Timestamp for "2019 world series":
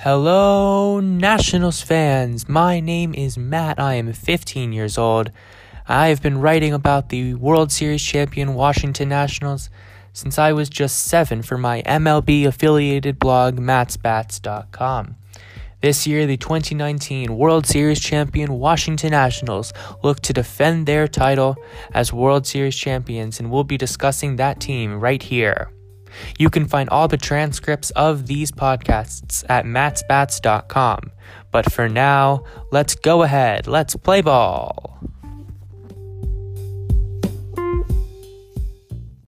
16.36-17.98